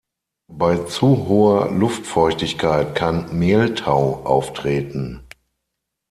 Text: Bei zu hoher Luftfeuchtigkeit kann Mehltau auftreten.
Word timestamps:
Bei 0.51 0.77
zu 0.85 1.27
hoher 1.27 1.69
Luftfeuchtigkeit 1.69 2.95
kann 2.95 3.37
Mehltau 3.37 4.23
auftreten. 4.25 5.27